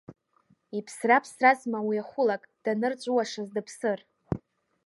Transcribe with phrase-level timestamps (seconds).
[0.77, 3.99] Иԥсра ԥсразма уи ахәылак, данырҵәуашаз дыԥсыр!